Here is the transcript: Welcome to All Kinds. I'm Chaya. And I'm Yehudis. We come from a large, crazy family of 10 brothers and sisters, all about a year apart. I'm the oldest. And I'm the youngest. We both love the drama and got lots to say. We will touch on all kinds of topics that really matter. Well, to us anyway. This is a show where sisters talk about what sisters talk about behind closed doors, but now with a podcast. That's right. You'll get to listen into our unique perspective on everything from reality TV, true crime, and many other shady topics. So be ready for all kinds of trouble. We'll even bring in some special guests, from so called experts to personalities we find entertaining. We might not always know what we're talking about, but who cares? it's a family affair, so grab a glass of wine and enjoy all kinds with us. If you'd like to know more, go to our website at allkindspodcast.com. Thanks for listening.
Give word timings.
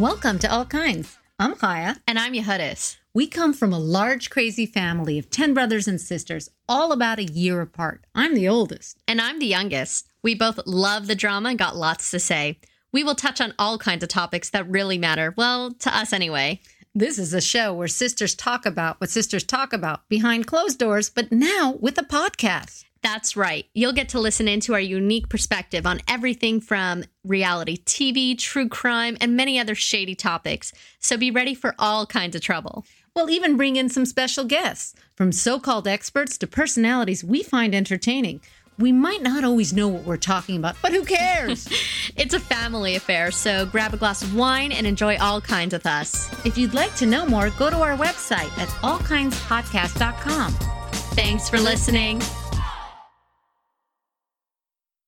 Welcome 0.00 0.38
to 0.38 0.50
All 0.50 0.64
Kinds. 0.64 1.18
I'm 1.38 1.56
Chaya. 1.56 2.00
And 2.08 2.18
I'm 2.18 2.32
Yehudis. 2.32 2.96
We 3.12 3.26
come 3.26 3.52
from 3.52 3.70
a 3.70 3.78
large, 3.78 4.30
crazy 4.30 4.64
family 4.64 5.18
of 5.18 5.28
10 5.28 5.52
brothers 5.52 5.86
and 5.86 6.00
sisters, 6.00 6.48
all 6.66 6.90
about 6.92 7.18
a 7.18 7.24
year 7.24 7.60
apart. 7.60 8.06
I'm 8.14 8.34
the 8.34 8.48
oldest. 8.48 8.96
And 9.06 9.20
I'm 9.20 9.38
the 9.38 9.46
youngest. 9.46 10.08
We 10.22 10.34
both 10.34 10.58
love 10.66 11.06
the 11.06 11.14
drama 11.14 11.50
and 11.50 11.58
got 11.58 11.76
lots 11.76 12.10
to 12.12 12.18
say. 12.18 12.60
We 12.92 13.04
will 13.04 13.14
touch 13.14 13.42
on 13.42 13.52
all 13.58 13.76
kinds 13.76 14.02
of 14.02 14.08
topics 14.08 14.48
that 14.48 14.70
really 14.70 14.96
matter. 14.96 15.34
Well, 15.36 15.72
to 15.72 15.94
us 15.94 16.14
anyway. 16.14 16.62
This 16.94 17.18
is 17.18 17.34
a 17.34 17.40
show 17.42 17.74
where 17.74 17.86
sisters 17.86 18.34
talk 18.34 18.64
about 18.64 19.02
what 19.02 19.10
sisters 19.10 19.44
talk 19.44 19.74
about 19.74 20.08
behind 20.08 20.46
closed 20.46 20.78
doors, 20.78 21.10
but 21.10 21.30
now 21.30 21.76
with 21.78 21.98
a 21.98 22.04
podcast. 22.04 22.84
That's 23.02 23.36
right. 23.36 23.66
You'll 23.74 23.94
get 23.94 24.10
to 24.10 24.20
listen 24.20 24.46
into 24.46 24.74
our 24.74 24.80
unique 24.80 25.28
perspective 25.28 25.86
on 25.86 26.00
everything 26.06 26.60
from 26.60 27.04
reality 27.24 27.78
TV, 27.78 28.36
true 28.36 28.68
crime, 28.68 29.16
and 29.20 29.36
many 29.36 29.58
other 29.58 29.74
shady 29.74 30.14
topics. 30.14 30.72
So 30.98 31.16
be 31.16 31.30
ready 31.30 31.54
for 31.54 31.74
all 31.78 32.04
kinds 32.06 32.36
of 32.36 32.42
trouble. 32.42 32.84
We'll 33.16 33.30
even 33.30 33.56
bring 33.56 33.76
in 33.76 33.88
some 33.88 34.06
special 34.06 34.44
guests, 34.44 34.94
from 35.16 35.32
so 35.32 35.58
called 35.58 35.88
experts 35.88 36.38
to 36.38 36.46
personalities 36.46 37.24
we 37.24 37.42
find 37.42 37.74
entertaining. 37.74 38.40
We 38.78 38.92
might 38.92 39.22
not 39.22 39.44
always 39.44 39.72
know 39.74 39.88
what 39.88 40.04
we're 40.04 40.16
talking 40.16 40.56
about, 40.56 40.76
but 40.80 40.92
who 40.92 41.04
cares? 41.04 41.68
it's 42.16 42.32
a 42.32 42.40
family 42.40 42.96
affair, 42.96 43.30
so 43.30 43.66
grab 43.66 43.92
a 43.92 43.98
glass 43.98 44.22
of 44.22 44.34
wine 44.34 44.72
and 44.72 44.86
enjoy 44.86 45.18
all 45.18 45.40
kinds 45.40 45.74
with 45.74 45.86
us. 45.86 46.30
If 46.46 46.56
you'd 46.56 46.72
like 46.72 46.94
to 46.96 47.06
know 47.06 47.26
more, 47.26 47.50
go 47.50 47.68
to 47.68 47.76
our 47.80 47.96
website 47.96 48.56
at 48.58 48.68
allkindspodcast.com. 48.82 50.52
Thanks 51.14 51.50
for 51.50 51.58
listening. 51.58 52.22